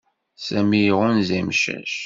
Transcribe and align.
Sami 0.47 0.79
iɣunza 0.89 1.35
imcac. 1.41 1.93